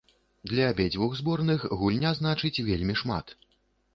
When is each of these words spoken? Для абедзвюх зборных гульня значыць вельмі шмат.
Для 0.51 0.63
абедзвюх 0.71 1.11
зборных 1.19 1.67
гульня 1.81 2.15
значыць 2.21 2.63
вельмі 2.69 2.95
шмат. 3.03 3.35